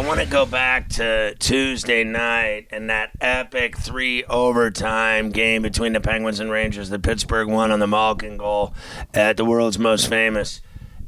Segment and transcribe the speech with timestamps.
[0.00, 5.92] I want to go back to Tuesday night and that epic three overtime game between
[5.92, 8.72] the Penguins and Rangers that Pittsburgh won on the Malkin goal
[9.12, 10.62] at the world's most famous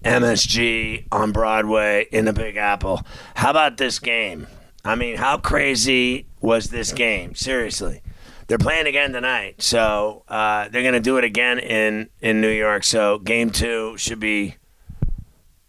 [0.05, 3.01] MSG on Broadway in the Big Apple.
[3.35, 4.47] How about this game?
[4.85, 7.35] I mean, how crazy was this game?
[7.35, 8.03] Seriously.
[8.47, 12.51] They're playing again tonight, so uh, they're going to do it again in, in New
[12.51, 12.85] York.
[12.85, 14.57] So game two should be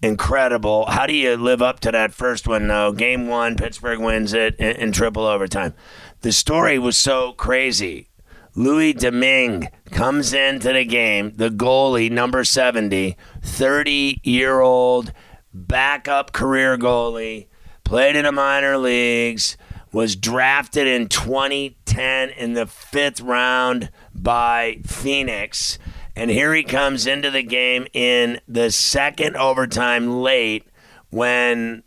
[0.04, 0.86] incredible.
[0.88, 2.92] How do you live up to that first one, though?
[2.92, 5.74] Game one, Pittsburgh wins it in, in triple overtime.
[6.22, 8.10] The story was so crazy.
[8.56, 15.12] Louis Domingue comes into the game, the goalie, number 70, 30 year old
[15.54, 17.48] backup career goalie,
[17.84, 19.58] played in the minor leagues,
[19.92, 25.80] was drafted in 2010 in the fifth round by Phoenix.
[26.16, 30.68] And here he comes into the game in the second overtime late
[31.10, 31.84] when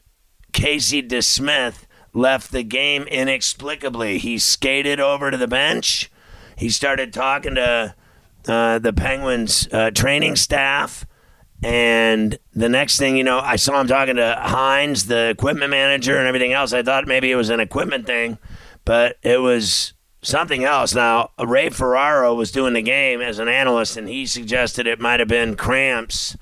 [0.52, 4.18] Casey DeSmith left the game inexplicably.
[4.18, 6.10] He skated over to the bench.
[6.56, 7.94] He started talking to
[8.48, 11.06] uh, the Penguins uh, training staff.
[11.62, 16.18] And the next thing you know, I saw him talking to Hines, the equipment manager,
[16.18, 16.72] and everything else.
[16.72, 18.38] I thought maybe it was an equipment thing,
[18.84, 20.94] but it was something else.
[20.94, 25.20] Now, Ray Ferraro was doing the game as an analyst, and he suggested it might
[25.20, 26.36] have been cramps,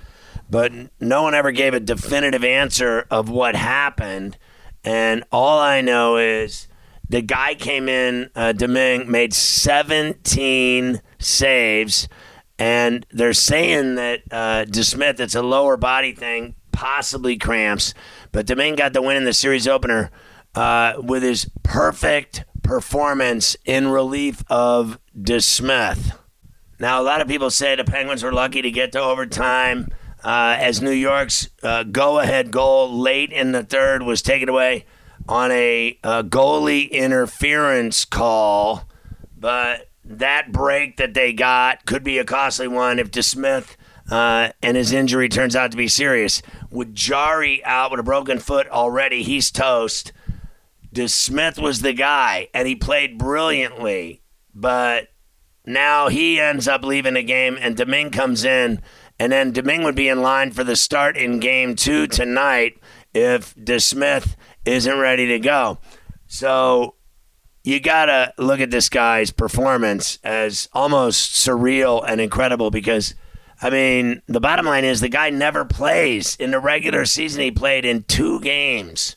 [0.48, 4.38] but no one ever gave a definitive answer of what happened.
[4.84, 6.68] And all I know is
[7.08, 12.08] the guy came in, uh, Domingue, made 17 saves,
[12.58, 17.94] and they're saying that uh, DeSmith, it's a lower body thing, possibly cramps,
[18.32, 20.10] but Domingue got the win in the series opener
[20.54, 26.19] uh, with his perfect performance in relief of DeSmith.
[26.80, 29.88] Now, a lot of people say the Penguins were lucky to get to overtime
[30.25, 34.86] uh, as New York's uh, go ahead goal late in the third was taken away
[35.28, 38.88] on a, a goalie interference call.
[39.38, 43.76] But that break that they got could be a costly one if DeSmith
[44.10, 46.42] uh, and his injury turns out to be serious.
[46.70, 50.12] With Jarry out with a broken foot already, he's toast.
[50.94, 54.22] DeSmith was the guy, and he played brilliantly.
[54.55, 55.09] But
[55.66, 58.81] now he ends up leaving the game, and Domingue comes in,
[59.19, 62.78] and then Domingue would be in line for the start in game two tonight
[63.12, 65.78] if DeSmith isn't ready to go.
[66.27, 66.94] So
[67.65, 73.15] you got to look at this guy's performance as almost surreal and incredible because,
[73.62, 76.37] I mean, the bottom line is the guy never plays.
[76.37, 79.16] In the regular season, he played in two games.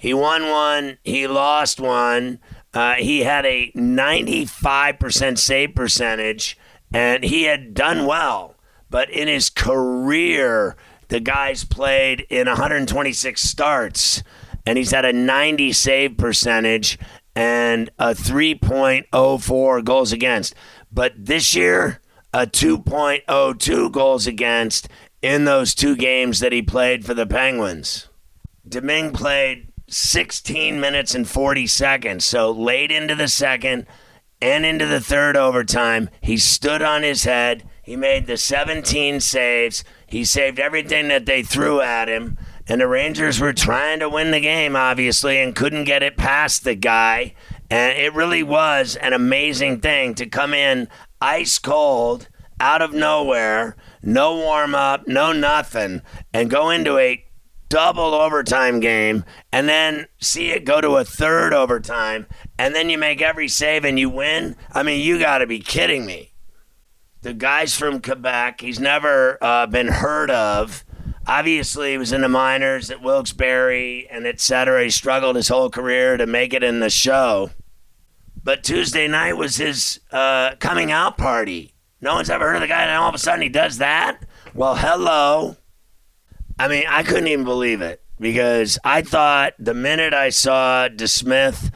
[0.00, 2.38] He won one, he lost one.
[2.72, 6.56] Uh, he had a 95% save percentage,
[6.90, 8.54] and he had done well.
[8.88, 10.74] But in his career,
[11.08, 14.22] the guy's played in 126 starts,
[14.64, 16.98] and he's had a 90 save percentage
[17.36, 20.54] and a 3.04 goals against.
[20.90, 22.00] But this year,
[22.32, 24.88] a 2.02 goals against
[25.20, 28.08] in those two games that he played for the Penguins.
[28.66, 32.24] Domingue played 16 minutes and 40 seconds.
[32.24, 33.86] So late into the second
[34.40, 37.68] and into the third overtime, he stood on his head.
[37.82, 39.84] He made the 17 saves.
[40.06, 42.38] He saved everything that they threw at him.
[42.68, 46.62] And the Rangers were trying to win the game, obviously, and couldn't get it past
[46.62, 47.34] the guy.
[47.68, 50.88] And it really was an amazing thing to come in
[51.20, 52.28] ice cold,
[52.60, 56.02] out of nowhere, no warm up, no nothing,
[56.32, 57.24] and go into a
[57.70, 62.26] double overtime game and then see it go to a third overtime
[62.58, 64.56] and then you make every save and you win?
[64.72, 66.32] I mean, you got to be kidding me.
[67.22, 68.60] The guy's from Quebec.
[68.60, 70.84] He's never uh, been heard of.
[71.26, 74.84] obviously he was in the minors at Wilkes-Barre and et cetera.
[74.84, 77.50] He struggled his whole career to make it in the show.
[78.42, 81.74] But Tuesday night was his uh, coming out party.
[82.00, 84.24] No one's ever heard of the guy, and all of a sudden he does that?
[84.54, 85.56] Well, hello.
[86.60, 91.72] I mean, I couldn't even believe it because I thought the minute I saw DeSmith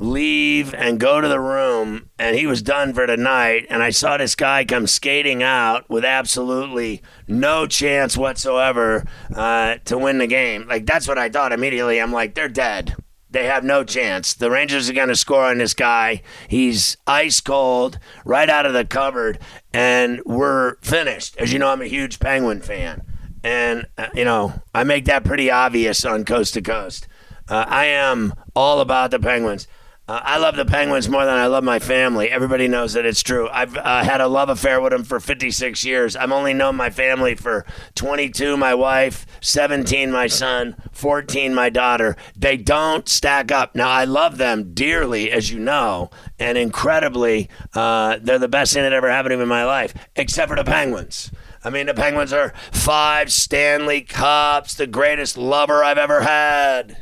[0.00, 3.90] leave and go to the room and he was done for the night and I
[3.90, 10.26] saw this guy come skating out with absolutely no chance whatsoever uh, to win the
[10.26, 10.66] game.
[10.66, 12.00] Like that's what I thought immediately.
[12.00, 12.96] I'm like, they're dead.
[13.30, 14.34] They have no chance.
[14.34, 16.22] The Rangers are going to score on this guy.
[16.48, 19.38] He's ice cold, right out of the cupboard,
[19.72, 21.36] and we're finished.
[21.36, 23.02] As you know, I'm a huge Penguin fan.
[23.44, 27.06] And, uh, you know, I make that pretty obvious on Coast to Coast.
[27.46, 29.68] Uh, I am all about the Penguins.
[30.06, 32.30] Uh, I love the Penguins more than I love my family.
[32.30, 33.48] Everybody knows that it's true.
[33.50, 36.14] I've uh, had a love affair with them for 56 years.
[36.14, 37.64] I've only known my family for
[37.94, 42.16] 22, my wife, 17, my son, 14, my daughter.
[42.36, 43.74] They don't stack up.
[43.74, 48.82] Now, I love them dearly, as you know, and incredibly, uh, they're the best thing
[48.82, 51.30] that ever happened to me in my life, except for the Penguins.
[51.64, 56.98] I mean, the Penguins are five Stanley Cups, the greatest lover I've ever had.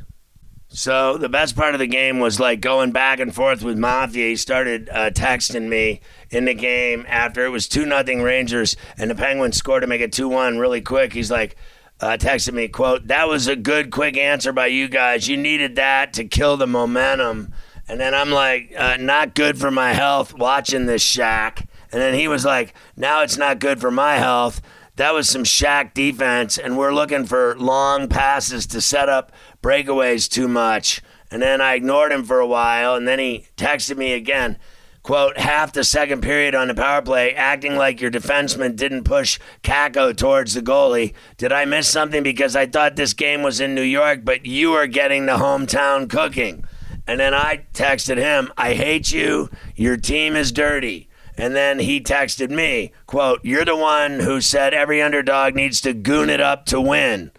[0.69, 4.29] So the best part of the game was like going back and forth with Mafia.
[4.29, 6.00] He started uh, texting me
[6.31, 10.00] in the game after it was two nothing Rangers and the Penguins scored to make
[10.00, 11.12] it two one really quick.
[11.12, 11.56] He's like.
[12.00, 15.29] Uh, texted me, quote, that was a good, quick answer by you guys.
[15.29, 17.55] You needed that to kill the momentum.
[17.88, 21.65] And then I'm like, uh, not good for my health watching this Shaq.
[21.93, 24.62] And then he was like, now it's not good for my health
[24.97, 30.29] that was some Shaq defense, and we're looking for long passes to set up breakaways
[30.29, 31.00] too much.
[31.31, 34.59] And then I ignored him for a while, and then he texted me again.
[35.03, 39.41] Quote, half the second period on the power play, acting like your defenseman didn't push
[39.62, 41.15] Kakko towards the goalie.
[41.39, 44.75] Did I miss something because I thought this game was in New York, but you
[44.75, 46.65] are getting the hometown cooking?
[47.05, 49.50] And then I texted him, I hate you.
[49.75, 51.09] Your team is dirty.
[51.37, 55.94] And then he texted me, quote, You're the one who said every underdog needs to
[55.94, 57.31] goon it up to win.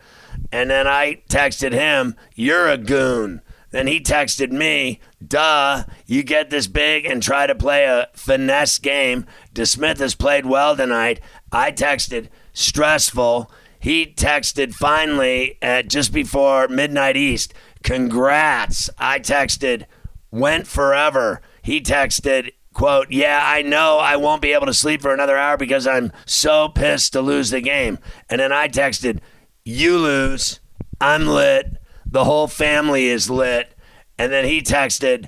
[0.52, 3.42] And then I texted him, You're a goon.
[3.72, 8.78] Then he texted me, Duh, you get this big and try to play a finesse
[8.78, 9.26] game.
[9.54, 11.20] DeSmith has played well tonight.
[11.52, 13.52] I texted, Stressful.
[13.80, 17.54] He texted finally at just before midnight East,
[17.84, 18.92] Congrats.
[18.98, 19.86] I texted,
[20.30, 21.42] Went forever.
[21.64, 25.58] He texted, quote, Yeah, I know I won't be able to sleep for another hour
[25.58, 28.00] because I'm so pissed to lose the game.
[28.30, 29.20] And then I texted,
[29.64, 30.60] You lose.
[31.00, 31.78] I'm lit.
[32.06, 33.76] The whole family is lit.
[34.18, 35.28] And then he texted,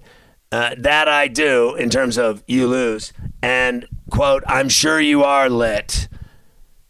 [0.52, 3.14] uh, That I do, in terms of you lose.
[3.42, 6.08] And, quote, I'm sure you are lit.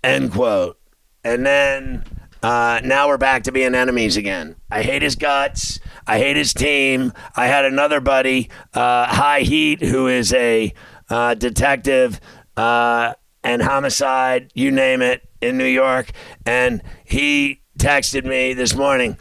[0.03, 0.79] End quote.
[1.23, 2.03] And then
[2.45, 4.55] uh, now we're back to being enemies again.
[4.69, 5.79] I hate his guts.
[6.05, 7.11] I hate his team.
[7.35, 10.71] I had another buddy, uh, High Heat, who is a
[11.09, 12.21] uh, detective
[12.55, 16.11] uh, and homicide, you name it, in New York.
[16.45, 19.17] And he texted me this morning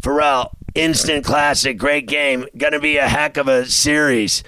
[0.00, 2.46] Farrell, instant classic, great game.
[2.56, 4.44] Going to be a heck of a series.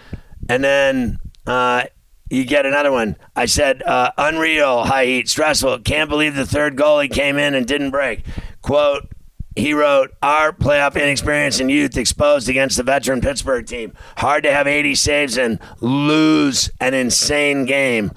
[0.49, 1.19] And then
[1.49, 1.87] uh,
[2.35, 3.17] you get another one.
[3.37, 5.81] I said, uh, unreal, high heat, stressful.
[5.81, 8.25] Can't believe the third goalie came in and didn't break.
[8.61, 9.09] Quote,
[9.57, 13.95] he wrote, Our playoff inexperience and youth exposed against the veteran Pittsburgh team.
[14.17, 18.11] Hard to have 80 saves and lose an insane game.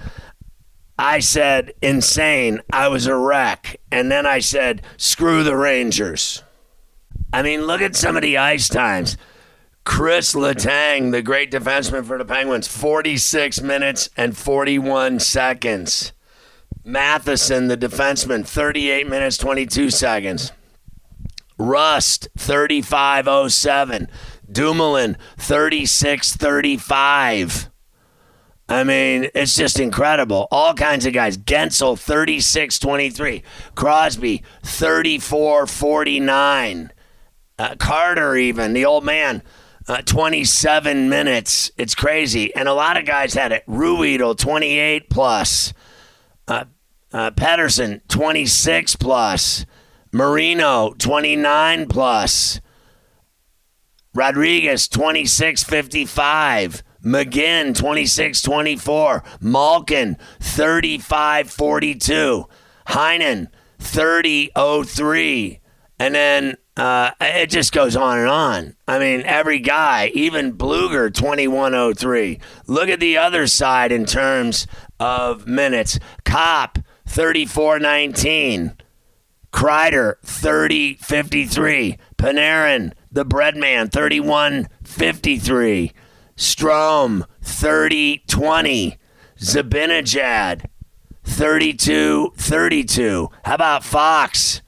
[0.98, 2.62] I said, insane.
[2.74, 3.80] I was a wreck.
[3.91, 6.44] And then I said, screw the Rangers.
[7.32, 9.15] I mean, look at some of the ice times.
[9.88, 16.12] Chris Letang, the great defenseman for the Penguins, 46 minutes and 41 seconds.
[16.84, 20.51] Matheson, the defenseman, 38 minutes, 22 seconds.
[21.58, 24.10] Rust, 3507.
[24.51, 27.70] Dumoulin, 3635.
[28.67, 30.50] I mean, it's just incredible.
[30.51, 31.38] All kinds of guys.
[31.38, 33.41] Guentzel, 3623.
[33.74, 36.91] Crosby, 3449.
[37.58, 39.41] Uh, Carter, even, the old man,
[39.88, 41.72] uh, 27 minutes.
[41.77, 42.53] It's crazy.
[42.56, 43.63] And a lot of guys had it.
[43.67, 45.74] Ruhwedel, 28 plus.
[46.48, 46.65] Uh,
[47.13, 49.65] uh, Pettersson, 26 plus.
[50.12, 52.60] Marino, 29 plus.
[54.13, 56.84] Rodrigues, 26 55.
[57.03, 59.24] McGinn, 26 24.
[59.39, 62.46] Malkin, 35 42.
[62.88, 63.48] Heinen,
[63.79, 64.51] 30
[64.86, 65.60] 03.
[66.00, 68.75] And then uh, it just goes on and on.
[68.88, 72.39] I mean, every guy, even Blueger, 2103.
[72.67, 74.67] Look at the other side in terms
[75.00, 76.00] of minutes.
[76.24, 78.77] Copp, 3419.
[79.51, 81.98] Kreider, 30 53.
[82.17, 85.93] Panarin, the breadman, 31 53.
[86.36, 88.98] Strome, 30 20.
[89.39, 90.65] Zibanejad,
[91.24, 93.29] 32 32.
[93.43, 94.62] How about Fox,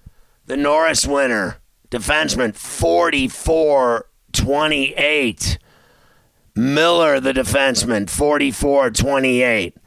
[0.45, 1.58] the Norris winner,
[1.91, 5.57] defenseman, 44 28.
[6.55, 9.77] Miller, the defenseman, 44 28.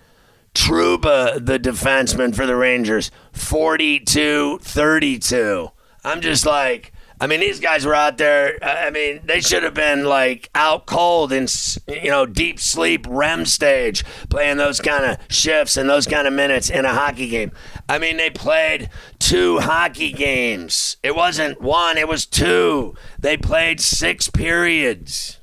[0.55, 5.71] Trouba, the defenseman for the Rangers, 42 32.
[6.05, 6.92] I'm just like,
[7.23, 8.59] I mean, these guys were out there.
[8.61, 11.47] Uh, I mean, they should have been like out cold in,
[11.87, 16.33] you know, deep sleep REM stage, playing those kind of shifts and those kind of
[16.33, 17.53] minutes in a hockey game.
[17.89, 20.97] I mean, they played two hockey games.
[21.05, 22.97] It wasn't one, it was two.
[23.21, 25.39] They played six periods.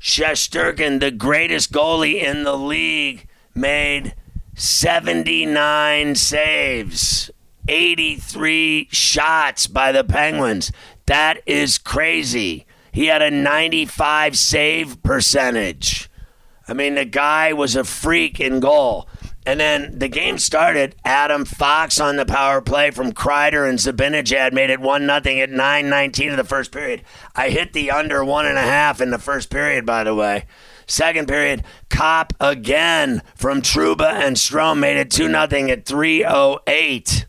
[0.00, 4.16] Shesterkin, the greatest goalie in the league, made
[4.56, 7.30] 79 saves,
[7.70, 10.72] 83 shots by the Penguins.
[11.06, 12.66] That is crazy.
[12.92, 16.10] He had a 95 save percentage.
[16.66, 19.08] I mean, the guy was a freak in goal.
[19.46, 20.94] And then the game started.
[21.04, 25.22] Adam Fox on the power play from Kreider and Zibanejad made it 1 0 at
[25.22, 27.02] 9.19 of the first period.
[27.34, 30.44] I hit the under one and a half in the first period, by the way.
[30.86, 35.48] Second period, Copp again from Trouba and Strome made it 2 0 at
[35.84, 37.26] 3.08.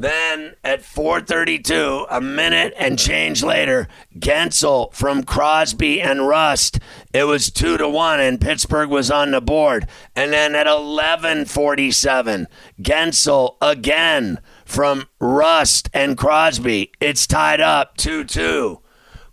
[0.00, 3.86] Then at 4:32, a minute and change later,
[4.18, 6.78] Guentzel from Crosby and Rust.
[7.12, 9.86] It was 2 to 1 and Pittsburgh was on the board.
[10.16, 12.46] And then at 11:47,
[12.80, 16.92] Guentzel again from Rust and Crosby.
[16.98, 18.80] It's tied up 2-2.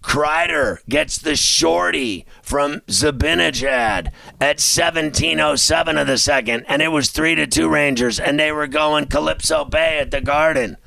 [0.01, 7.35] Kreider gets the shorty from Zibanejad at 17:07 of the second, and it was three
[7.35, 10.77] to two Rangers, and they were going Calypso Bay at the Garden.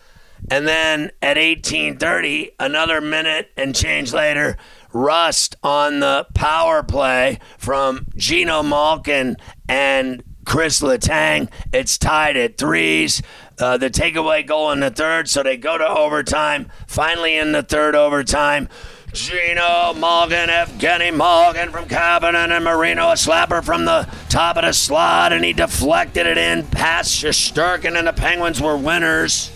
[0.50, 4.57] And then at 18:30, another minute and change later,
[4.93, 9.37] Rust on the power play from Geno Malkin
[9.69, 11.49] and Chris Letang.
[11.73, 13.23] It's tied at threes.
[13.59, 16.73] Uh, the takeaway goal in the third, so they go to overtime.
[16.88, 18.69] Finally, in the third overtime.
[19.12, 24.73] Geno Morgan, Evgeny Morgan from Kapanen and Marino, a slapper from the top of the
[24.73, 29.50] slot, and he deflected it in past Shesterkin, and the Penguins were winners.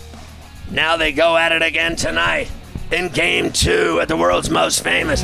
[0.69, 2.51] Now they go at it again tonight
[2.91, 5.23] in game two at the world's most famous.